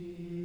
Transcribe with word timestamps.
Jesus. 0.00 0.39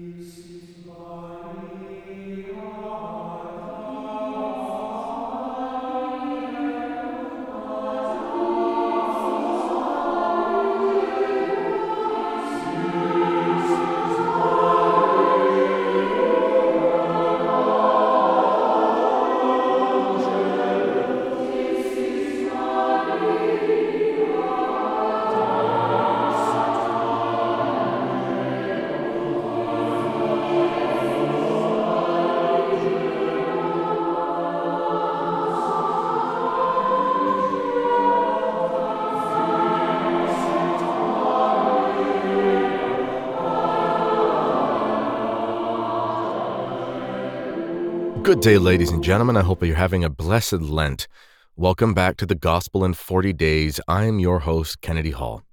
Good 48.26 48.40
day, 48.40 48.58
ladies 48.58 48.90
and 48.90 49.04
gentlemen. 49.04 49.38
I 49.38 49.44
hope 49.44 49.64
you're 49.64 49.76
having 49.76 50.04
a 50.04 50.10
blessed 50.10 50.54
Lent. 50.54 51.08
Welcome 51.56 51.94
back 51.94 52.18
to 52.18 52.26
the 52.26 52.34
Gospel 52.34 52.84
in 52.84 52.96
40 52.96 53.34
Days. 53.34 53.80
I 53.88 54.06
am 54.06 54.18
your 54.18 54.40
host, 54.40 54.82
Kennedy 54.82 55.12
Hall. 55.12 55.44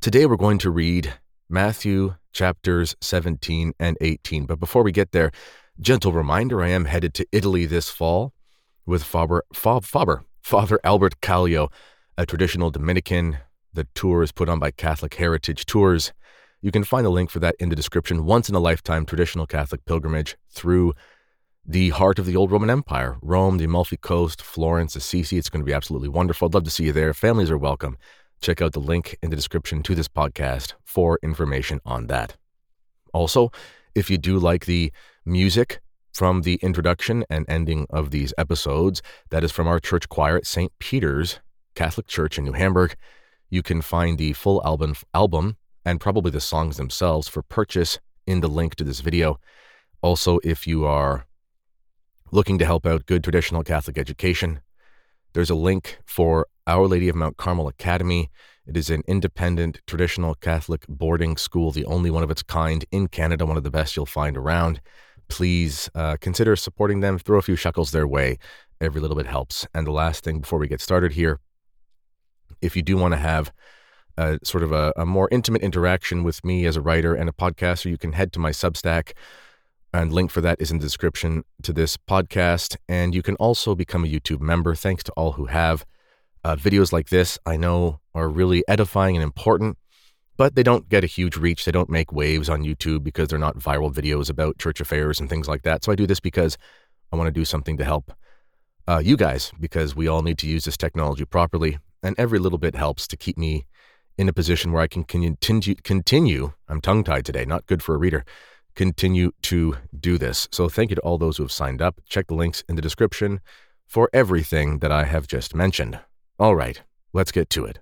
Today 0.00 0.24
we're 0.24 0.36
going 0.36 0.56
to 0.60 0.70
read 0.70 1.12
Matthew 1.50 2.14
chapters 2.32 2.96
17 3.02 3.74
and 3.78 3.98
18. 4.00 4.46
But 4.46 4.60
before 4.60 4.82
we 4.82 4.92
get 4.92 5.12
there, 5.12 5.30
gentle 5.78 6.12
reminder 6.12 6.62
I 6.62 6.68
am 6.68 6.86
headed 6.86 7.12
to 7.14 7.26
Italy 7.32 7.66
this 7.66 7.90
fall 7.90 8.32
with 8.86 9.04
Faber, 9.04 9.44
Fab, 9.52 9.84
Faber, 9.84 10.24
Father 10.40 10.80
Albert 10.82 11.20
Kallio, 11.20 11.70
a 12.16 12.24
traditional 12.24 12.70
Dominican. 12.70 13.40
The 13.74 13.86
tour 13.94 14.22
is 14.22 14.32
put 14.32 14.48
on 14.48 14.58
by 14.58 14.70
Catholic 14.70 15.12
Heritage 15.12 15.66
Tours. 15.66 16.14
You 16.62 16.70
can 16.70 16.82
find 16.82 17.06
a 17.06 17.10
link 17.10 17.28
for 17.28 17.40
that 17.40 17.56
in 17.60 17.68
the 17.68 17.76
description. 17.76 18.24
Once 18.24 18.48
in 18.48 18.54
a 18.54 18.58
lifetime 18.58 19.04
traditional 19.04 19.46
Catholic 19.46 19.84
pilgrimage 19.84 20.38
through 20.48 20.94
the 21.66 21.90
heart 21.90 22.18
of 22.18 22.26
the 22.26 22.36
old 22.36 22.50
Roman 22.50 22.70
Empire 22.70 23.16
Rome, 23.22 23.58
the 23.58 23.64
Amalfi 23.64 23.96
Coast, 23.96 24.42
Florence, 24.42 24.96
Assisi. 24.96 25.38
It's 25.38 25.50
going 25.50 25.60
to 25.60 25.66
be 25.66 25.74
absolutely 25.74 26.08
wonderful. 26.08 26.46
I'd 26.46 26.54
love 26.54 26.64
to 26.64 26.70
see 26.70 26.84
you 26.84 26.92
there. 26.92 27.14
Families 27.14 27.50
are 27.50 27.58
welcome. 27.58 27.96
Check 28.40 28.62
out 28.62 28.72
the 28.72 28.80
link 28.80 29.16
in 29.22 29.30
the 29.30 29.36
description 29.36 29.82
to 29.82 29.94
this 29.94 30.08
podcast 30.08 30.74
for 30.84 31.18
information 31.22 31.80
on 31.84 32.06
that. 32.06 32.36
Also, 33.12 33.52
if 33.94 34.10
you 34.10 34.18
do 34.18 34.38
like 34.38 34.64
the 34.64 34.92
music 35.24 35.80
from 36.12 36.42
the 36.42 36.54
introduction 36.56 37.24
and 37.28 37.44
ending 37.48 37.86
of 37.90 38.10
these 38.10 38.32
episodes, 38.38 39.02
that 39.30 39.44
is 39.44 39.52
from 39.52 39.66
our 39.66 39.78
church 39.78 40.08
choir 40.08 40.36
at 40.36 40.46
St. 40.46 40.72
Peter's 40.78 41.40
Catholic 41.74 42.06
Church 42.06 42.38
in 42.38 42.44
New 42.44 42.52
Hamburg. 42.52 42.96
You 43.50 43.62
can 43.62 43.82
find 43.82 44.16
the 44.16 44.32
full 44.32 44.64
album, 44.64 44.94
album 45.12 45.56
and 45.84 46.00
probably 46.00 46.30
the 46.30 46.40
songs 46.40 46.76
themselves 46.76 47.28
for 47.28 47.42
purchase 47.42 47.98
in 48.26 48.40
the 48.40 48.48
link 48.48 48.74
to 48.76 48.84
this 48.84 49.00
video. 49.00 49.38
Also, 50.02 50.38
if 50.42 50.66
you 50.66 50.84
are 50.84 51.26
looking 52.32 52.58
to 52.58 52.64
help 52.64 52.86
out 52.86 53.06
good 53.06 53.22
traditional 53.24 53.62
Catholic 53.62 53.98
education, 53.98 54.60
there's 55.32 55.50
a 55.50 55.54
link 55.54 55.98
for 56.04 56.46
Our 56.66 56.86
Lady 56.86 57.08
of 57.08 57.16
Mount 57.16 57.36
Carmel 57.36 57.68
Academy. 57.68 58.30
It 58.66 58.76
is 58.76 58.90
an 58.90 59.02
independent 59.06 59.80
traditional 59.86 60.34
Catholic 60.34 60.86
boarding 60.88 61.36
school, 61.36 61.70
the 61.72 61.84
only 61.84 62.10
one 62.10 62.22
of 62.22 62.30
its 62.30 62.42
kind 62.42 62.84
in 62.90 63.08
Canada, 63.08 63.46
one 63.46 63.56
of 63.56 63.64
the 63.64 63.70
best 63.70 63.96
you'll 63.96 64.06
find 64.06 64.36
around. 64.36 64.80
Please 65.28 65.88
uh, 65.94 66.16
consider 66.20 66.56
supporting 66.56 67.00
them. 67.00 67.18
Throw 67.18 67.38
a 67.38 67.42
few 67.42 67.56
shekels 67.56 67.90
their 67.90 68.06
way. 68.06 68.38
Every 68.80 69.00
little 69.00 69.16
bit 69.16 69.26
helps. 69.26 69.66
And 69.74 69.86
the 69.86 69.92
last 69.92 70.24
thing 70.24 70.40
before 70.40 70.58
we 70.58 70.68
get 70.68 70.80
started 70.80 71.12
here, 71.12 71.40
if 72.60 72.76
you 72.76 72.82
do 72.82 72.96
want 72.96 73.12
to 73.12 73.18
have 73.18 73.52
a, 74.16 74.38
sort 74.42 74.64
of 74.64 74.72
a, 74.72 74.92
a 74.96 75.06
more 75.06 75.28
intimate 75.30 75.62
interaction 75.62 76.24
with 76.24 76.44
me 76.44 76.66
as 76.66 76.76
a 76.76 76.80
writer 76.80 77.14
and 77.14 77.28
a 77.28 77.32
podcaster, 77.32 77.90
you 77.90 77.98
can 77.98 78.12
head 78.12 78.32
to 78.32 78.38
my 78.40 78.50
Substack 78.50 79.12
and 79.92 80.12
link 80.12 80.30
for 80.30 80.40
that 80.40 80.60
is 80.60 80.70
in 80.70 80.78
the 80.78 80.84
description 80.84 81.44
to 81.62 81.72
this 81.72 81.96
podcast. 81.96 82.76
And 82.88 83.14
you 83.14 83.22
can 83.22 83.36
also 83.36 83.74
become 83.74 84.04
a 84.04 84.08
YouTube 84.08 84.40
member. 84.40 84.74
Thanks 84.74 85.02
to 85.04 85.12
all 85.12 85.32
who 85.32 85.46
have. 85.46 85.84
Uh, 86.42 86.56
videos 86.56 86.92
like 86.92 87.10
this, 87.10 87.38
I 87.44 87.56
know, 87.56 88.00
are 88.14 88.28
really 88.28 88.64
edifying 88.66 89.14
and 89.14 89.22
important, 89.22 89.76
but 90.38 90.54
they 90.54 90.62
don't 90.62 90.88
get 90.88 91.04
a 91.04 91.08
huge 91.08 91.36
reach. 91.36 91.64
They 91.64 91.72
don't 91.72 91.90
make 91.90 92.12
waves 92.12 92.48
on 92.48 92.62
YouTube 92.62 93.04
because 93.04 93.28
they're 93.28 93.38
not 93.38 93.58
viral 93.58 93.92
videos 93.92 94.30
about 94.30 94.58
church 94.58 94.80
affairs 94.80 95.20
and 95.20 95.28
things 95.28 95.48
like 95.48 95.62
that. 95.62 95.84
So 95.84 95.92
I 95.92 95.96
do 95.96 96.06
this 96.06 96.20
because 96.20 96.56
I 97.12 97.16
want 97.16 97.26
to 97.26 97.32
do 97.32 97.44
something 97.44 97.76
to 97.76 97.84
help 97.84 98.12
uh, 98.88 99.02
you 99.04 99.18
guys 99.18 99.52
because 99.60 99.94
we 99.94 100.08
all 100.08 100.22
need 100.22 100.38
to 100.38 100.46
use 100.46 100.64
this 100.64 100.78
technology 100.78 101.26
properly. 101.26 101.78
And 102.02 102.14
every 102.18 102.38
little 102.38 102.58
bit 102.58 102.74
helps 102.74 103.06
to 103.08 103.18
keep 103.18 103.36
me 103.36 103.66
in 104.16 104.28
a 104.28 104.32
position 104.32 104.72
where 104.72 104.82
I 104.82 104.86
can 104.86 105.04
continue. 105.04 105.74
continue 105.82 106.52
I'm 106.68 106.80
tongue 106.80 107.04
tied 107.04 107.26
today, 107.26 107.44
not 107.44 107.66
good 107.66 107.82
for 107.82 107.94
a 107.94 107.98
reader 107.98 108.24
continue 108.74 109.32
to 109.42 109.76
do 109.98 110.18
this. 110.18 110.48
So 110.50 110.68
thank 110.68 110.90
you 110.90 110.96
to 110.96 111.02
all 111.02 111.18
those 111.18 111.36
who 111.36 111.42
have 111.42 111.52
signed 111.52 111.82
up. 111.82 112.00
Check 112.08 112.28
the 112.28 112.34
links 112.34 112.62
in 112.68 112.76
the 112.76 112.82
description 112.82 113.40
for 113.86 114.08
everything 114.12 114.78
that 114.78 114.92
I 114.92 115.04
have 115.04 115.26
just 115.26 115.54
mentioned. 115.54 116.00
All 116.38 116.54
right, 116.54 116.80
let's 117.12 117.32
get 117.32 117.50
to 117.50 117.64
it. 117.64 117.80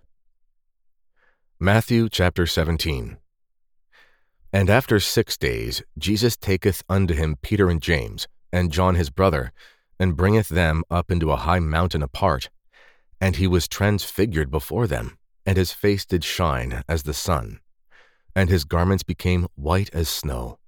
Matthew 1.60 2.08
chapter 2.08 2.46
17. 2.46 3.18
And 4.52 4.70
after 4.70 4.98
six 4.98 5.36
days, 5.36 5.82
Jesus 5.98 6.36
taketh 6.36 6.82
unto 6.88 7.14
him 7.14 7.36
Peter 7.42 7.68
and 7.68 7.82
James, 7.82 8.26
and 8.52 8.72
John 8.72 8.94
his 8.94 9.10
brother, 9.10 9.52
and 10.00 10.16
bringeth 10.16 10.48
them 10.48 10.84
up 10.90 11.10
into 11.10 11.30
a 11.30 11.36
high 11.36 11.58
mountain 11.58 12.02
apart. 12.02 12.48
And 13.20 13.36
he 13.36 13.46
was 13.46 13.68
transfigured 13.68 14.50
before 14.50 14.86
them, 14.86 15.18
and 15.44 15.56
his 15.56 15.72
face 15.72 16.06
did 16.06 16.24
shine 16.24 16.82
as 16.88 17.02
the 17.02 17.12
sun, 17.12 17.60
and 18.34 18.48
his 18.48 18.64
garments 18.64 19.02
became 19.02 19.48
white 19.54 19.90
as 19.92 20.08
snow. 20.08 20.58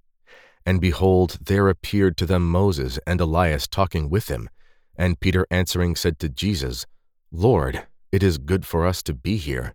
And 0.65 0.79
behold, 0.79 1.37
there 1.41 1.69
appeared 1.69 2.17
to 2.17 2.25
them 2.25 2.49
Moses 2.49 2.99
and 3.07 3.19
Elias 3.19 3.67
talking 3.67 4.09
with 4.09 4.27
him. 4.27 4.49
And 4.95 5.19
Peter 5.19 5.47
answering 5.49 5.95
said 5.95 6.19
to 6.19 6.29
Jesus, 6.29 6.85
Lord, 7.31 7.87
it 8.11 8.21
is 8.21 8.37
good 8.37 8.65
for 8.65 8.85
us 8.85 9.01
to 9.03 9.13
be 9.13 9.37
here. 9.37 9.73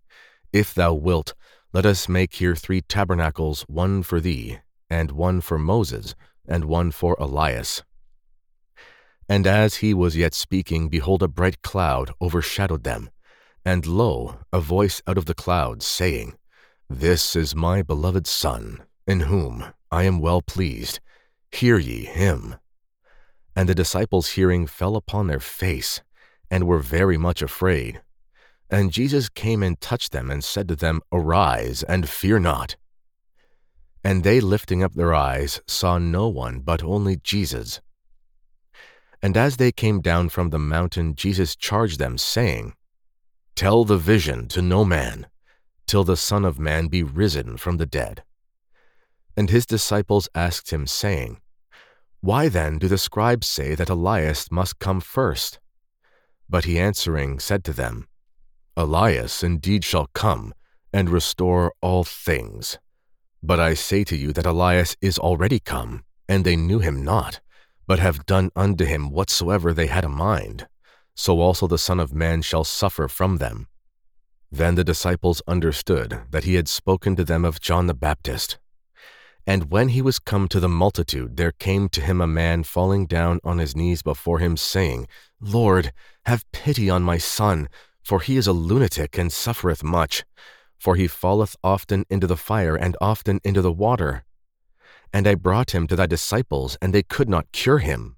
If 0.53 0.75
thou 0.75 0.95
wilt, 0.95 1.35
let 1.73 1.85
us 1.85 2.09
make 2.09 2.35
here 2.35 2.55
three 2.55 2.81
tabernacles, 2.81 3.63
one 3.63 4.03
for 4.03 4.21
thee, 4.21 4.59
and 4.89 5.11
one 5.11 5.41
for 5.41 5.59
Moses, 5.59 6.15
and 6.47 6.65
one 6.65 6.91
for 6.91 7.17
Elias. 7.19 7.83
And 9.29 9.47
as 9.47 9.77
he 9.77 9.93
was 9.93 10.17
yet 10.17 10.35
speaking, 10.35 10.89
behold, 10.89 11.23
a 11.23 11.29
bright 11.29 11.63
cloud 11.63 12.13
overshadowed 12.21 12.85
them. 12.85 13.11
And 13.65 13.85
lo, 13.85 14.39
a 14.53 14.61
voice 14.61 15.03
out 15.07 15.19
of 15.19 15.25
the 15.25 15.35
cloud, 15.35 15.83
saying, 15.83 16.37
This 16.89 17.35
is 17.35 17.55
my 17.55 17.83
beloved 17.83 18.29
Son, 18.29 18.83
in 19.07 19.21
whom 19.21 19.73
I 19.91 20.05
am 20.05 20.21
well 20.21 20.43
pleased. 20.43 21.01
Hear 21.53 21.79
ye 21.79 22.05
him. 22.05 22.57
And 23.55 23.69
the 23.69 23.75
disciples 23.75 24.31
hearing 24.31 24.67
fell 24.67 24.97
upon 24.97 25.27
their 25.27 25.41
face, 25.41 26.03
and 26.51 26.67
were 26.67 26.79
very 26.79 27.17
much 27.17 27.43
afraid. 27.43 28.03
And 28.71 28.93
Jesus 28.93 29.29
came 29.29 29.63
and 29.63 29.81
touched 29.81 30.13
them, 30.13 30.31
and 30.31 30.43
said 30.43 30.69
to 30.69 30.77
them, 30.77 31.01
Arise, 31.13 31.83
and 31.85 32.09
fear 32.09 32.39
not. 32.39 32.77
And 34.03 34.23
they 34.23 34.41
lifting 34.41 34.83
up 34.83 34.95
their 34.95 35.15
eyes 35.15 35.61
saw 35.67 35.99
no 35.99 36.29
one 36.29 36.61
but 36.61 36.83
only 36.83 37.17
Jesus. 37.17 37.81
And 39.23 39.37
as 39.37 39.57
they 39.57 39.73
came 39.73 40.01
down 40.01 40.29
from 40.29 40.51
the 40.51 40.59
mountain, 40.59 41.15
Jesus 41.15 41.57
charged 41.57 41.99
them, 41.99 42.19
saying, 42.19 42.75
Tell 43.55 43.85
the 43.85 43.97
vision 43.97 44.49
to 44.49 44.61
no 44.61 44.85
man, 44.85 45.27
till 45.87 46.05
the 46.05 46.17
Son 46.17 46.45
of 46.45 46.59
Man 46.59 46.89
be 46.89 47.03
risen 47.03 47.57
from 47.57 47.79
the 47.79 47.87
dead. 47.87 48.23
And 49.37 49.51
his 49.51 49.67
disciples 49.67 50.29
asked 50.35 50.71
him, 50.71 50.87
saying, 50.87 51.41
Why 52.21 52.49
then 52.49 52.79
do 52.79 52.89
the 52.89 52.99
scribes 52.99 53.47
say 53.47 53.75
that 53.75 53.91
Elias 53.91 54.51
must 54.51 54.79
come 54.79 55.01
first? 55.01 55.59
But 56.49 56.65
he 56.65 56.79
answering 56.79 57.39
said 57.39 57.65
to 57.65 57.73
them, 57.73 58.09
Elias 58.77 59.43
indeed 59.43 59.85
shall 59.85 60.09
come 60.15 60.55
and 60.93 61.11
restore 61.11 61.73
all 61.81 62.05
things. 62.05 62.79
But 63.43 63.61
I 63.61 63.75
say 63.75 64.05
to 64.05 64.17
you 64.17 64.33
that 64.33 64.47
Elias 64.47 64.97
is 65.01 65.19
already 65.19 65.59
come, 65.59 66.05
and 66.29 66.45
they 66.45 66.57
knew 66.57 66.79
him 66.79 67.05
not, 67.05 67.41
but 67.87 67.99
have 67.99 68.27
done 68.27 68.51
unto 68.57 68.85
him 68.85 69.11
whatsoever 69.11 69.73
they 69.73 69.87
had 69.87 70.05
a 70.05 70.09
mind. 70.09 70.67
So 71.15 71.41
also 71.41 71.67
the 71.67 71.79
Son 71.79 72.01
of 72.01 72.15
Man 72.15 72.43
shall 72.43 72.65
suffer 72.65 73.09
from 73.09 73.37
them. 73.37 73.69
Then 74.51 74.75
the 74.75 74.85
disciples 74.85 75.43
understood 75.47 76.23
that 76.31 76.45
he 76.45 76.55
had 76.55 76.69
spoken 76.69 77.17
to 77.17 77.25
them 77.25 77.45
of 77.45 77.61
John 77.61 77.87
the 77.87 77.95
Baptist. 77.95 78.59
And 79.47 79.71
when 79.71 79.91
he 79.91 80.03
was 80.03 80.19
come 80.19 80.49
to 80.49 80.59
the 80.59 80.69
multitude, 80.69 81.37
there 81.37 81.53
came 81.53 81.89
to 81.91 82.01
him 82.01 82.21
a 82.21 82.27
man 82.27 82.65
falling 82.65 83.07
down 83.07 83.39
on 83.45 83.59
his 83.59 83.77
knees 83.77 84.03
before 84.03 84.41
him, 84.41 84.57
saying, 84.57 85.07
Lord, 85.41 85.93
have 86.25 86.51
pity 86.51 86.91
on 86.91 87.03
my 87.05 87.19
son, 87.19 87.69
for 88.03 88.21
he 88.21 88.37
is 88.37 88.49
a 88.49 88.53
lunatic 88.53 89.17
and 89.17 89.33
suffereth 89.33 89.85
much. 89.85 90.25
For 90.79 90.97
he 90.97 91.07
falleth 91.07 91.57
often 91.63 92.05
into 92.11 92.27
the 92.27 92.37
fire 92.37 92.77
and 92.77 92.97
often 93.01 93.41
into 93.45 93.63
the 93.63 93.73
water. 93.73 94.25
and 95.13 95.27
I 95.27 95.35
brought 95.35 95.75
him 95.75 95.87
to 95.87 95.97
thy 95.97 96.07
disciples, 96.07 96.77
and 96.83 96.93
they 96.93 97.03
could 97.03 97.29
not 97.29 97.51
cure 97.53 97.79
him. 97.79 98.17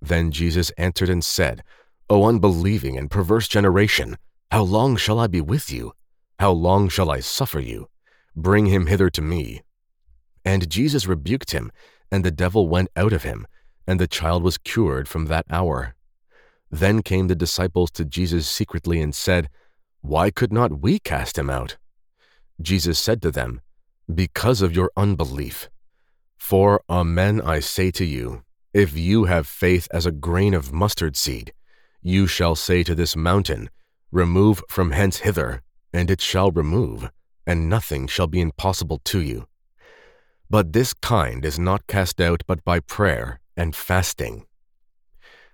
Then 0.00 0.30
Jesus 0.30 0.70
answered 0.76 1.08
and 1.08 1.24
said, 1.24 1.62
O 2.10 2.24
unbelieving 2.24 2.96
and 2.96 3.10
perverse 3.10 3.48
generation, 3.48 4.16
how 4.50 4.62
long 4.62 4.96
shall 4.96 5.18
I 5.18 5.26
be 5.26 5.40
with 5.40 5.72
you? 5.72 5.92
How 6.38 6.50
long 6.50 6.88
shall 6.88 7.10
I 7.10 7.20
suffer 7.20 7.60
you? 7.60 7.88
Bring 8.36 8.66
him 8.66 8.86
hither 8.86 9.10
to 9.10 9.22
me. 9.22 9.62
And 10.44 10.70
Jesus 10.70 11.06
rebuked 11.06 11.52
him, 11.52 11.72
and 12.10 12.24
the 12.24 12.30
devil 12.30 12.68
went 12.68 12.88
out 12.96 13.12
of 13.12 13.22
him, 13.22 13.46
and 13.86 13.98
the 13.98 14.06
child 14.06 14.42
was 14.42 14.58
cured 14.58 15.08
from 15.08 15.26
that 15.26 15.46
hour. 15.50 15.94
Then 16.70 17.02
came 17.02 17.28
the 17.28 17.34
disciples 17.34 17.90
to 17.92 18.04
Jesus 18.04 18.48
secretly 18.48 19.00
and 19.00 19.14
said, 19.14 19.48
Why 20.00 20.30
could 20.30 20.52
not 20.52 20.80
we 20.80 20.98
cast 20.98 21.38
him 21.38 21.48
out? 21.48 21.76
Jesus 22.60 22.98
said 22.98 23.22
to 23.22 23.30
them, 23.30 23.60
Because 24.12 24.62
of 24.62 24.74
your 24.74 24.90
unbelief. 24.96 25.70
For, 26.36 26.82
Amen, 26.88 27.40
I 27.40 27.60
say 27.60 27.90
to 27.92 28.04
you, 28.04 28.42
if 28.74 28.96
you 28.96 29.24
have 29.24 29.46
faith 29.46 29.88
as 29.90 30.04
a 30.04 30.12
grain 30.12 30.54
of 30.54 30.72
mustard 30.72 31.16
seed, 31.16 31.52
you 32.02 32.26
shall 32.26 32.54
say 32.54 32.82
to 32.82 32.94
this 32.94 33.16
mountain, 33.16 33.70
Remove 34.12 34.62
from 34.68 34.90
hence 34.92 35.18
hither, 35.18 35.62
and 35.92 36.10
it 36.10 36.20
shall 36.20 36.50
remove, 36.50 37.10
and 37.46 37.68
nothing 37.68 38.06
shall 38.06 38.26
be 38.26 38.40
impossible 38.40 39.00
to 39.04 39.20
you. 39.20 39.46
But 40.50 40.72
this 40.72 40.94
kind 40.94 41.44
is 41.44 41.58
not 41.58 41.86
cast 41.86 42.20
out 42.20 42.42
but 42.46 42.64
by 42.64 42.80
prayer 42.80 43.40
and 43.56 43.76
fasting. 43.76 44.46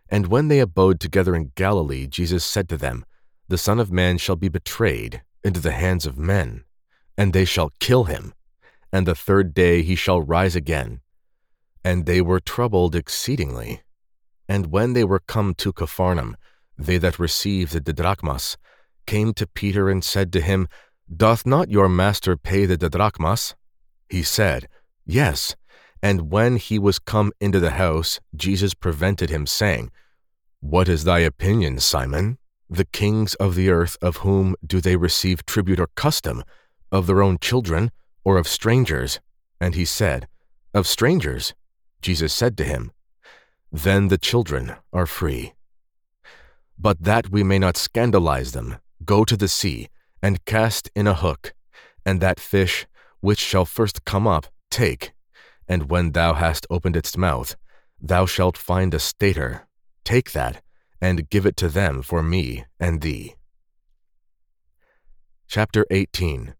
And 0.08 0.28
when 0.28 0.48
they 0.48 0.60
abode 0.60 1.00
together 1.00 1.34
in 1.34 1.52
Galilee, 1.56 2.06
Jesus 2.06 2.44
said 2.44 2.68
to 2.68 2.76
them, 2.76 3.04
The 3.48 3.58
Son 3.58 3.80
of 3.80 3.90
Man 3.90 4.18
shall 4.18 4.36
be 4.36 4.48
betrayed 4.48 5.22
into 5.42 5.60
the 5.60 5.72
hands 5.72 6.06
of 6.06 6.16
men, 6.16 6.64
and 7.18 7.32
they 7.32 7.44
shall 7.44 7.72
kill 7.80 8.04
him, 8.04 8.34
and 8.92 9.06
the 9.06 9.14
third 9.14 9.54
day 9.54 9.82
he 9.82 9.96
shall 9.96 10.20
rise 10.20 10.54
again. 10.54 11.00
And 11.84 12.06
they 12.06 12.20
were 12.20 12.40
troubled 12.40 12.94
exceedingly. 12.94 13.82
And 14.48 14.70
when 14.70 14.92
they 14.92 15.04
were 15.04 15.20
come 15.20 15.54
to 15.54 15.72
Capharnaum, 15.72 16.36
they 16.78 16.98
that 16.98 17.18
received 17.18 17.72
the 17.72 17.80
didrachmas 17.80 18.56
came 19.06 19.34
to 19.34 19.46
Peter 19.46 19.90
and 19.90 20.02
said 20.02 20.32
to 20.32 20.40
him, 20.40 20.68
Doth 21.14 21.44
not 21.44 21.70
your 21.70 21.88
master 21.88 22.36
pay 22.36 22.66
the 22.66 22.76
didrachmas? 22.76 23.54
He 24.08 24.22
said, 24.22 24.68
Yes. 25.06 25.56
And 26.02 26.30
when 26.30 26.56
he 26.56 26.78
was 26.78 26.98
come 26.98 27.32
into 27.40 27.60
the 27.60 27.72
house, 27.72 28.20
Jesus 28.36 28.74
prevented 28.74 29.30
him, 29.30 29.46
saying, 29.46 29.90
What 30.60 30.88
is 30.88 31.04
thy 31.04 31.20
opinion, 31.20 31.78
Simon? 31.78 32.38
The 32.68 32.84
kings 32.84 33.34
of 33.36 33.54
the 33.54 33.70
earth, 33.70 33.96
of 34.02 34.18
whom 34.18 34.56
do 34.66 34.80
they 34.80 34.96
receive 34.96 35.46
tribute 35.46 35.80
or 35.80 35.88
custom? 35.94 36.44
Of 36.90 37.06
their 37.06 37.22
own 37.22 37.38
children, 37.38 37.90
or 38.24 38.36
of 38.38 38.48
strangers? 38.48 39.20
And 39.60 39.74
he 39.74 39.84
said, 39.84 40.28
Of 40.72 40.86
strangers. 40.86 41.54
Jesus 42.02 42.34
said 42.34 42.56
to 42.58 42.64
him, 42.64 42.92
Then 43.72 44.08
the 44.08 44.18
children 44.18 44.74
are 44.92 45.06
free. 45.06 45.54
But 46.78 47.02
that 47.02 47.30
we 47.30 47.42
may 47.42 47.58
not 47.58 47.76
scandalize 47.76 48.52
them, 48.52 48.76
go 49.04 49.24
to 49.24 49.36
the 49.36 49.48
sea, 49.48 49.88
and 50.22 50.44
cast 50.44 50.90
in 50.94 51.06
a 51.06 51.14
hook, 51.14 51.54
and 52.04 52.20
that 52.20 52.40
fish 52.40 52.86
which 53.20 53.38
shall 53.38 53.64
first 53.64 54.04
come 54.04 54.26
up, 54.26 54.46
take 54.74 55.14
and 55.68 55.90
when 55.90 56.12
thou 56.12 56.34
hast 56.34 56.66
opened 56.70 56.96
its 56.96 57.16
mouth, 57.16 57.56
thou 58.00 58.26
shalt 58.26 58.56
find 58.56 58.92
a 58.94 58.98
stater. 58.98 59.66
Take 60.04 60.32
that, 60.32 60.62
and 61.00 61.30
give 61.30 61.46
it 61.46 61.56
to 61.58 61.68
them 61.68 62.02
for 62.02 62.22
me 62.22 62.64
and 62.78 63.00
thee. 63.00 63.34
Chapter 65.48 65.86
18 65.90 66.54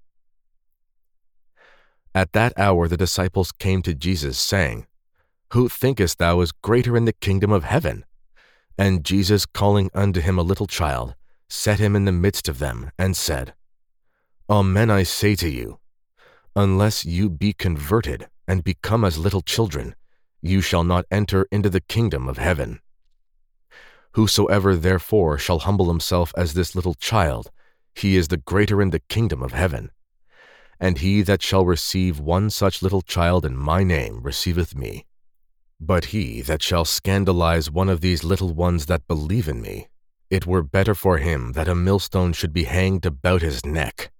At 2.15 2.33
that 2.33 2.53
hour 2.59 2.89
the 2.89 2.97
disciples 2.97 3.53
came 3.53 3.83
to 3.83 3.95
Jesus, 3.95 4.39
saying, 4.39 4.87
Who 5.53 5.69
thinkest 5.69 6.19
thou 6.19 6.41
is 6.41 6.53
greater 6.53 6.97
in 6.97 7.05
the 7.05 7.13
kingdom 7.13 7.53
of 7.53 7.65
heaven? 7.65 8.05
And 8.79 9.05
Jesus, 9.05 9.47
calling 9.47 9.91
unto 9.95 10.21
him 10.21 10.39
a 10.39 10.43
little 10.43 10.67
child, 10.67 11.15
set 11.49 11.79
him 11.79 11.95
in 11.95 12.07
the 12.07 12.13
midst 12.13 12.49
of 12.49 12.59
them, 12.59 12.91
and 12.99 13.17
said, 13.17 13.55
Amen 14.49 14.91
I 14.91 15.05
say 15.05 15.35
to 15.37 15.49
you, 15.49 15.79
unless 16.57 17.05
you 17.05 17.29
be 17.29 17.53
converted, 17.53 18.29
and 18.47 18.65
become 18.65 19.05
as 19.05 19.19
little 19.19 19.43
children, 19.43 19.95
you 20.43 20.61
shall 20.61 20.85
not 20.85 21.07
enter 21.11 21.47
into 21.51 21.71
the 21.71 21.81
kingdom 21.81 22.29
of 22.29 22.39
heaven. 22.39 22.81
Whosoever 24.13 24.77
therefore 24.77 25.39
shall 25.39 25.61
humble 25.61 25.89
himself 25.89 26.33
as 26.37 26.55
this 26.55 26.77
little 26.77 26.95
child, 26.95 27.51
he 27.95 28.17
is 28.17 28.29
the 28.29 28.37
greater 28.37 28.81
in 28.81 28.91
the 28.91 29.01
kingdom 29.01 29.43
of 29.43 29.53
heaven. 29.53 29.91
And 30.79 30.99
he 30.99 31.23
that 31.23 31.43
shall 31.43 31.65
receive 31.65 32.21
one 32.21 32.51
such 32.51 32.83
little 32.83 33.03
child 33.03 33.45
in 33.45 33.57
my 33.57 33.83
name 33.83 34.23
receiveth 34.23 34.75
me. 34.75 35.07
But 35.81 36.07
he 36.07 36.43
that 36.43 36.63
shall 36.63 36.85
scandalize 36.85 37.71
one 37.71 37.89
of 37.89 38.01
these 38.01 38.23
little 38.23 38.53
ones 38.53 38.87
that 38.87 39.09
believe 39.09 39.49
in 39.49 39.61
me, 39.61 39.89
it 40.31 40.47
were 40.47 40.63
better 40.63 40.95
for 40.95 41.19
him 41.19 41.53
that 41.53 41.69
a 41.69 41.75
millstone 41.75 42.33
should 42.33 42.53
be 42.53 42.65
hanged 42.65 43.07
about 43.07 43.43
his 43.43 43.65
neck, 43.65 44.11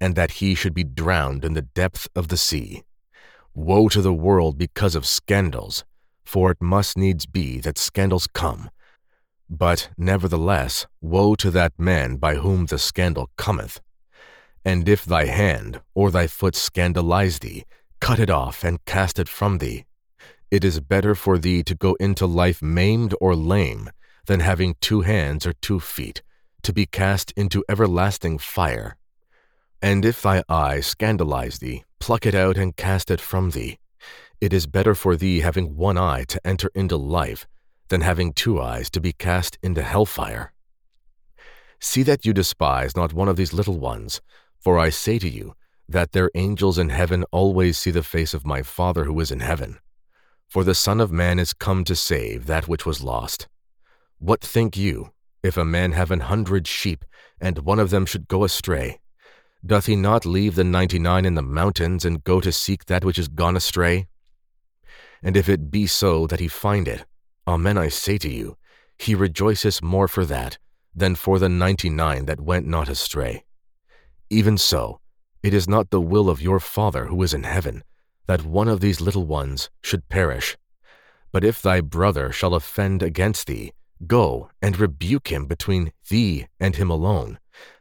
and 0.00 0.14
that 0.16 0.32
he 0.32 0.54
should 0.54 0.74
be 0.74 0.84
drowned 0.84 1.44
in 1.44 1.54
the 1.54 1.62
depth 1.62 2.08
of 2.14 2.28
the 2.28 2.36
sea. 2.36 2.82
Woe 3.54 3.88
to 3.88 4.02
the 4.02 4.12
world 4.12 4.58
because 4.58 4.94
of 4.94 5.06
scandals, 5.06 5.84
for 6.24 6.50
it 6.50 6.60
must 6.60 6.96
needs 6.96 7.26
be 7.26 7.60
that 7.60 7.78
scandals 7.78 8.26
come. 8.26 8.70
But 9.48 9.90
nevertheless, 9.96 10.86
woe 11.00 11.34
to 11.36 11.50
that 11.52 11.72
man 11.78 12.16
by 12.16 12.36
whom 12.36 12.66
the 12.66 12.78
scandal 12.78 13.30
cometh. 13.36 13.80
And 14.64 14.88
if 14.88 15.04
thy 15.04 15.26
hand 15.26 15.80
or 15.94 16.10
thy 16.10 16.26
foot 16.26 16.56
scandalize 16.56 17.38
thee, 17.38 17.64
cut 18.00 18.18
it 18.18 18.30
off 18.30 18.64
and 18.64 18.84
cast 18.86 19.18
it 19.18 19.28
from 19.28 19.58
thee. 19.58 19.84
It 20.50 20.64
is 20.64 20.80
better 20.80 21.14
for 21.14 21.38
thee 21.38 21.62
to 21.64 21.74
go 21.74 21.94
into 22.00 22.26
life 22.26 22.62
maimed 22.62 23.14
or 23.20 23.34
lame 23.34 23.90
than 24.26 24.40
having 24.40 24.76
two 24.80 25.02
hands 25.02 25.46
or 25.46 25.52
two 25.52 25.80
feet, 25.80 26.22
to 26.62 26.72
be 26.72 26.86
cast 26.86 27.32
into 27.32 27.64
everlasting 27.68 28.38
fire. 28.38 28.96
And 29.84 30.06
if 30.06 30.22
thy 30.22 30.42
eye 30.48 30.80
scandalize 30.80 31.58
thee, 31.58 31.84
pluck 32.00 32.24
it 32.24 32.34
out 32.34 32.56
and 32.56 32.74
cast 32.74 33.10
it 33.10 33.20
from 33.20 33.50
thee. 33.50 33.76
It 34.40 34.54
is 34.54 34.66
better 34.66 34.94
for 34.94 35.14
thee 35.14 35.40
having 35.40 35.76
one 35.76 35.98
eye 35.98 36.24
to 36.28 36.40
enter 36.42 36.70
into 36.74 36.96
life 36.96 37.46
than 37.88 38.00
having 38.00 38.32
two 38.32 38.58
eyes 38.58 38.88
to 38.92 39.00
be 39.02 39.12
cast 39.12 39.58
into 39.62 39.82
hellfire. 39.82 40.54
See 41.80 42.02
that 42.04 42.24
you 42.24 42.32
despise 42.32 42.96
not 42.96 43.12
one 43.12 43.28
of 43.28 43.36
these 43.36 43.52
little 43.52 43.78
ones, 43.78 44.22
for 44.58 44.78
I 44.78 44.88
say 44.88 45.18
to 45.18 45.28
you 45.28 45.54
that 45.86 46.12
their 46.12 46.30
angels 46.34 46.78
in 46.78 46.88
heaven 46.88 47.26
always 47.30 47.76
see 47.76 47.90
the 47.90 48.02
face 48.02 48.32
of 48.32 48.46
my 48.46 48.62
Father 48.62 49.04
who 49.04 49.20
is 49.20 49.30
in 49.30 49.40
heaven. 49.40 49.78
For 50.48 50.64
the 50.64 50.74
Son 50.74 50.98
of 50.98 51.12
Man 51.12 51.38
is 51.38 51.52
come 51.52 51.84
to 51.84 51.94
save 51.94 52.46
that 52.46 52.66
which 52.66 52.86
was 52.86 53.02
lost. 53.02 53.48
What 54.18 54.40
think 54.40 54.78
you, 54.78 55.10
if 55.42 55.58
a 55.58 55.64
man 55.66 55.92
have 55.92 56.10
an 56.10 56.20
hundred 56.20 56.66
sheep, 56.66 57.04
and 57.38 57.58
one 57.58 57.78
of 57.78 57.90
them 57.90 58.06
should 58.06 58.28
go 58.28 58.44
astray? 58.44 59.00
Doth 59.66 59.86
he 59.86 59.96
not 59.96 60.26
leave 60.26 60.56
the 60.56 60.64
ninety 60.64 60.98
nine 60.98 61.24
in 61.24 61.34
the 61.34 61.42
mountains 61.42 62.04
and 62.04 62.22
go 62.22 62.38
to 62.40 62.52
seek 62.52 62.84
that 62.84 63.04
which 63.04 63.18
is 63.18 63.28
gone 63.28 63.56
astray? 63.56 64.08
And 65.22 65.38
if 65.38 65.48
it 65.48 65.70
be 65.70 65.86
so 65.86 66.26
that 66.26 66.40
he 66.40 66.48
find 66.48 66.86
it, 66.86 67.06
Amen 67.48 67.78
I 67.78 67.88
say 67.88 68.18
to 68.18 68.28
you, 68.28 68.58
he 68.98 69.14
rejoiceth 69.14 69.82
more 69.82 70.06
for 70.06 70.26
that 70.26 70.58
than 70.94 71.14
for 71.14 71.38
the 71.38 71.48
ninety 71.48 71.88
nine 71.88 72.26
that 72.26 72.40
went 72.40 72.66
not 72.66 72.90
astray. 72.90 73.44
Even 74.28 74.58
so, 74.58 75.00
it 75.42 75.54
is 75.54 75.66
not 75.66 75.90
the 75.90 76.00
will 76.00 76.28
of 76.28 76.42
your 76.42 76.60
Father 76.60 77.06
who 77.06 77.22
is 77.22 77.32
in 77.32 77.44
heaven 77.44 77.82
that 78.26 78.44
one 78.44 78.68
of 78.68 78.80
these 78.80 79.00
little 79.00 79.24
ones 79.24 79.70
should 79.82 80.08
perish. 80.08 80.56
But 81.32 81.44
if 81.44 81.60
thy 81.60 81.80
brother 81.80 82.32
shall 82.32 82.54
offend 82.54 83.02
against 83.02 83.46
thee, 83.46 83.72
go 84.06 84.50
and 84.60 84.78
rebuke 84.78 85.28
him 85.28 85.46
between 85.46 85.92
thee 86.08 86.46
and 86.60 86.76
him 86.76 86.90
alone. 86.90 87.38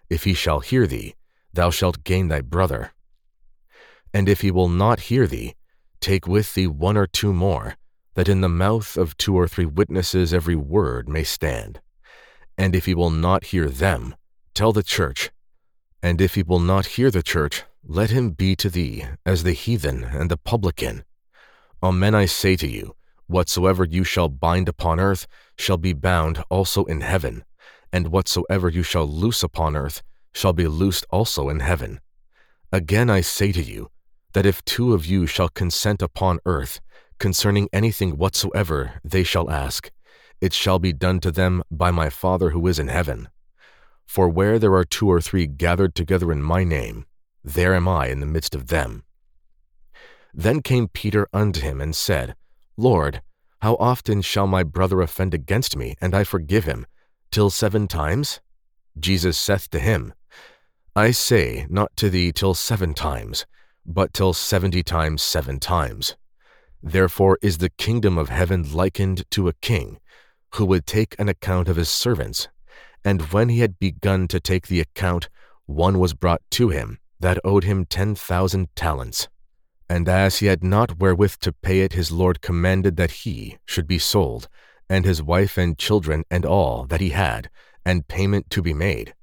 If 0.09 0.23
he 0.23 0.33
shall 0.33 0.59
hear 0.59 0.87
thee, 0.87 1.15
thou 1.53 1.69
shalt 1.69 2.03
gain 2.03 2.27
thy 2.27 2.41
brother. 2.41 2.91
And 4.13 4.27
if 4.27 4.41
he 4.41 4.51
will 4.51 4.69
not 4.69 5.01
hear 5.11 5.27
thee, 5.27 5.55
take 5.99 6.27
with 6.27 6.53
thee 6.53 6.67
one 6.67 6.97
or 6.97 7.07
two 7.07 7.33
more, 7.33 7.75
that 8.15 8.29
in 8.29 8.41
the 8.41 8.49
mouth 8.49 8.97
of 8.97 9.17
two 9.17 9.35
or 9.35 9.47
three 9.47 9.65
witnesses 9.65 10.33
every 10.33 10.55
word 10.55 11.07
may 11.09 11.23
stand. 11.23 11.79
And 12.57 12.75
if 12.75 12.85
he 12.85 12.93
will 12.93 13.09
not 13.09 13.45
hear 13.45 13.67
them, 13.69 14.15
tell 14.53 14.71
the 14.71 14.83
church. 14.83 15.31
And 16.01 16.21
if 16.21 16.35
he 16.35 16.43
will 16.43 16.59
not 16.59 16.85
hear 16.85 17.09
the 17.09 17.23
church, 17.23 17.63
let 17.83 18.11
him 18.11 18.31
be 18.31 18.55
to 18.57 18.69
thee 18.69 19.05
as 19.25 19.43
the 19.43 19.53
heathen 19.53 20.03
and 20.03 20.29
the 20.29 20.37
publican. 20.37 21.03
Amen 21.81 22.13
I 22.13 22.25
say 22.25 22.55
to 22.57 22.67
you, 22.67 22.95
whatsoever 23.27 23.83
you 23.83 24.03
shall 24.03 24.29
bind 24.29 24.69
upon 24.69 24.99
earth 24.99 25.27
shall 25.57 25.77
be 25.77 25.93
bound 25.93 26.43
also 26.49 26.85
in 26.85 27.01
heaven, 27.01 27.43
and 27.91 28.09
whatsoever 28.09 28.69
you 28.69 28.83
shall 28.83 29.07
loose 29.07 29.43
upon 29.43 29.75
earth 29.75 30.03
shall 30.33 30.53
be 30.53 30.67
loosed 30.67 31.05
also 31.09 31.49
in 31.49 31.59
heaven. 31.59 31.99
Again 32.71 33.09
I 33.09 33.21
say 33.21 33.51
to 33.51 33.61
you, 33.61 33.89
that 34.33 34.45
if 34.45 34.65
two 34.65 34.93
of 34.93 35.05
you 35.05 35.25
shall 35.25 35.49
consent 35.49 36.01
upon 36.01 36.39
earth 36.45 36.81
concerning 37.19 37.69
anything 37.71 38.17
whatsoever 38.17 38.99
they 39.03 39.23
shall 39.23 39.49
ask, 39.49 39.91
it 40.41 40.53
shall 40.53 40.79
be 40.79 40.91
done 40.91 41.19
to 41.21 41.31
them 41.31 41.63
by 41.71 41.91
my 41.91 42.09
Father 42.09 42.49
who 42.49 42.67
is 42.67 42.79
in 42.79 42.87
heaven. 42.87 43.29
For 44.05 44.27
where 44.27 44.59
there 44.59 44.73
are 44.73 44.83
two 44.83 45.09
or 45.09 45.21
three 45.21 45.47
gathered 45.47 45.95
together 45.95 46.31
in 46.31 46.41
my 46.41 46.63
name, 46.63 47.05
there 47.43 47.73
am 47.73 47.87
I 47.87 48.07
in 48.07 48.19
the 48.19 48.25
midst 48.25 48.53
of 48.55 48.67
them. 48.67 49.03
Then 50.33 50.61
came 50.61 50.87
Peter 50.87 51.27
unto 51.31 51.61
him 51.61 51.79
and 51.79 51.95
said, 51.95 52.35
Lord, 52.75 53.21
how 53.61 53.75
often 53.75 54.21
shall 54.21 54.47
my 54.47 54.63
brother 54.63 54.99
offend 54.99 55.33
against 55.33 55.77
me, 55.77 55.95
and 56.01 56.13
I 56.13 56.23
forgive 56.23 56.65
him? 56.65 56.85
Till 57.31 57.49
seven 57.49 57.87
times? 57.87 58.41
Jesus 58.99 59.37
saith 59.37 59.69
to 59.69 59.79
him, 59.79 60.13
I 60.95 61.09
say 61.09 61.65
not 61.69 61.95
to 61.97 62.09
thee 62.11 62.31
till 62.31 62.53
seven 62.53 62.93
times, 62.93 63.47
but 63.83 64.13
till 64.13 64.31
seventy 64.31 64.83
times 64.83 65.23
seven 65.23 65.59
times. 65.59 66.15
Therefore 66.83 67.39
is 67.41 67.57
the 67.57 67.71
kingdom 67.71 68.19
of 68.19 68.29
heaven 68.29 68.71
likened 68.71 69.23
to 69.31 69.47
a 69.47 69.53
king, 69.53 69.99
who 70.53 70.65
would 70.65 70.85
take 70.85 71.15
an 71.17 71.29
account 71.29 71.67
of 71.67 71.77
his 71.77 71.89
servants. 71.89 72.47
And 73.03 73.23
when 73.33 73.49
he 73.49 73.61
had 73.61 73.79
begun 73.79 74.27
to 74.27 74.39
take 74.39 74.67
the 74.67 74.81
account, 74.81 75.29
one 75.65 75.97
was 75.97 76.13
brought 76.13 76.43
to 76.51 76.69
him 76.69 76.99
that 77.19 77.39
owed 77.43 77.63
him 77.63 77.85
ten 77.85 78.13
thousand 78.13 78.67
talents. 78.75 79.27
And 79.89 80.07
as 80.07 80.37
he 80.37 80.45
had 80.45 80.63
not 80.63 80.99
wherewith 80.99 81.37
to 81.39 81.53
pay 81.53 81.81
it, 81.81 81.93
his 81.93 82.11
lord 82.11 82.41
commanded 82.41 82.97
that 82.97 83.11
he 83.11 83.57
should 83.65 83.87
be 83.87 83.97
sold, 83.97 84.47
and 84.87 85.05
his 85.05 85.23
wife 85.23 85.57
and 85.57 85.75
children 85.75 86.23
and 86.29 86.45
all 86.45 86.85
that 86.85 87.01
he 87.01 87.09
had, 87.09 87.49
and 87.83 88.07
payment 88.07 88.51
to 88.51 88.61
be 88.61 88.75
made. 88.75 89.15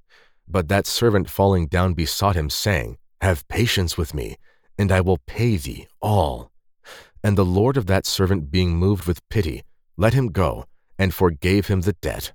But 0.50 0.66
that 0.66 0.88
servant 0.88 1.30
falling 1.30 1.68
down 1.68 1.94
besought 1.94 2.34
him, 2.34 2.50
saying, 2.50 2.98
Have 3.20 3.46
patience 3.46 3.96
with 3.96 4.12
me, 4.12 4.36
and 4.76 4.90
I 4.90 5.00
will 5.00 5.18
pay 5.18 5.56
thee 5.56 5.86
all. 6.02 6.50
And 7.22 7.38
the 7.38 7.44
lord 7.44 7.76
of 7.76 7.86
that 7.86 8.04
servant, 8.04 8.50
being 8.50 8.76
moved 8.76 9.06
with 9.06 9.28
pity, 9.28 9.62
let 9.96 10.12
him 10.12 10.32
go, 10.32 10.64
and 10.98 11.14
forgave 11.14 11.68
him 11.68 11.82
the 11.82 11.92
debt. 11.92 12.32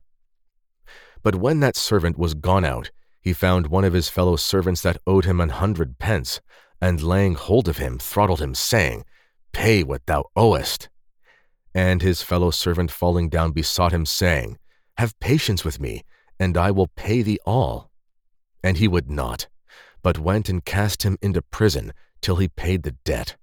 But 1.23 1.35
when 1.35 1.59
that 1.59 1.75
servant 1.75 2.17
was 2.17 2.35
gone 2.35 2.63
out, 2.63 2.89
he 3.19 3.33
found 3.33 3.67
one 3.67 3.83
of 3.83 3.91
his 3.91 4.07
fellow 4.07 4.37
servants 4.37 4.81
that 4.83 5.01
owed 5.05 5.25
him 5.25 5.41
an 5.41 5.49
hundred 5.49 5.97
pence, 5.99 6.39
and 6.79 7.01
laying 7.03 7.33
hold 7.33 7.67
of 7.67 7.79
him, 7.79 7.97
throttled 7.99 8.39
him, 8.39 8.55
saying, 8.55 9.03
Pay 9.51 9.83
what 9.83 10.05
thou 10.05 10.23
owest. 10.37 10.87
And 11.73 12.01
his 12.01 12.21
fellow 12.21 12.51
servant 12.51 12.91
falling 12.91 13.27
down 13.27 13.51
besought 13.51 13.91
him, 13.91 14.05
saying, 14.05 14.57
Have 14.97 15.19
patience 15.19 15.65
with 15.65 15.81
me, 15.81 16.03
and 16.39 16.55
I 16.55 16.71
will 16.71 16.87
pay 16.95 17.21
thee 17.21 17.39
all. 17.45 17.91
And 18.65 18.77
he 18.77 18.87
would 18.87 19.11
not, 19.11 19.47
but 20.01 20.17
went 20.17 20.49
and 20.49 20.65
cast 20.65 21.03
him 21.03 21.19
into 21.21 21.43
prison 21.43 21.93
till 22.19 22.37
he 22.37 22.47
paid 22.47 22.81
the 22.81 22.95
debt. 23.05 23.35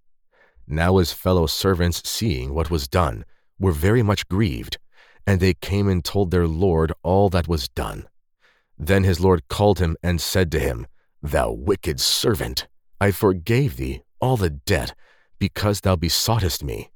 Now 0.66 0.96
his 0.96 1.12
fellow 1.12 1.46
servants, 1.46 2.02
seeing 2.04 2.52
what 2.52 2.72
was 2.72 2.88
done, 2.88 3.24
were 3.56 3.70
very 3.70 4.02
much 4.02 4.26
grieved, 4.26 4.78
and 5.24 5.38
they 5.38 5.54
came 5.54 5.86
and 5.86 6.04
told 6.04 6.32
their 6.32 6.48
lord 6.48 6.92
all 7.04 7.28
that 7.30 7.46
was 7.46 7.68
done. 7.68 8.08
Then 8.76 9.04
his 9.04 9.20
lord 9.20 9.46
called 9.46 9.78
him 9.78 9.96
and 10.02 10.20
said 10.20 10.50
to 10.52 10.58
him, 10.58 10.88
Thou 11.22 11.52
wicked 11.52 12.00
servant, 12.00 12.66
I 13.00 13.12
forgave 13.12 13.76
thee 13.76 14.02
all 14.20 14.36
the 14.36 14.50
debt, 14.50 14.92
because 15.38 15.82
thou 15.82 15.94
besoughtest 15.94 16.64
me. 16.64 16.90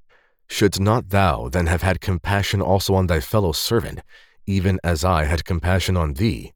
Shouldst 0.48 0.80
not 0.80 1.10
thou 1.10 1.48
then 1.48 1.66
have 1.66 1.82
had 1.82 2.00
compassion 2.00 2.60
also 2.60 2.96
on 2.96 3.06
thy 3.06 3.20
fellow 3.20 3.52
servant, 3.52 4.00
even 4.46 4.80
as 4.82 5.04
I 5.04 5.26
had 5.26 5.44
compassion 5.44 5.96
on 5.96 6.14
thee? 6.14 6.54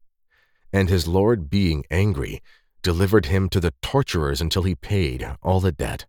And 0.73 0.89
his 0.89 1.07
lord, 1.07 1.49
being 1.49 1.83
angry, 1.91 2.41
delivered 2.81 3.27
him 3.27 3.49
to 3.49 3.59
the 3.59 3.73
torturers 3.81 4.41
until 4.41 4.63
he 4.63 4.75
paid 4.75 5.35
all 5.41 5.59
the 5.59 5.71
debt. 5.71 6.05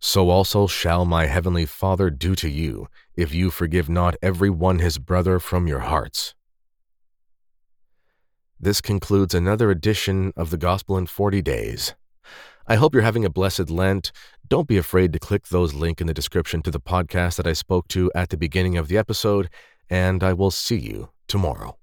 So 0.00 0.30
also 0.30 0.66
shall 0.66 1.04
my 1.04 1.26
heavenly 1.26 1.66
Father 1.66 2.08
do 2.08 2.34
to 2.36 2.48
you, 2.48 2.86
if 3.16 3.34
you 3.34 3.50
forgive 3.50 3.88
not 3.88 4.16
every 4.22 4.50
one 4.50 4.78
his 4.78 4.98
brother 4.98 5.38
from 5.40 5.66
your 5.66 5.80
hearts. 5.80 6.34
This 8.60 8.80
concludes 8.80 9.34
another 9.34 9.70
edition 9.70 10.32
of 10.36 10.50
the 10.50 10.56
Gospel 10.56 10.96
in 10.98 11.06
40 11.06 11.42
Days. 11.42 11.94
I 12.66 12.76
hope 12.76 12.92
you're 12.92 13.02
having 13.02 13.24
a 13.24 13.30
blessed 13.30 13.70
Lent. 13.70 14.12
Don't 14.46 14.68
be 14.68 14.76
afraid 14.76 15.12
to 15.12 15.18
click 15.18 15.48
those 15.48 15.74
links 15.74 16.00
in 16.00 16.06
the 16.06 16.14
description 16.14 16.62
to 16.62 16.70
the 16.70 16.80
podcast 16.80 17.36
that 17.36 17.46
I 17.46 17.52
spoke 17.52 17.88
to 17.88 18.12
at 18.14 18.28
the 18.28 18.36
beginning 18.36 18.76
of 18.76 18.88
the 18.88 18.98
episode, 18.98 19.48
and 19.88 20.22
I 20.22 20.32
will 20.32 20.50
see 20.50 20.76
you 20.76 21.08
tomorrow. 21.28 21.77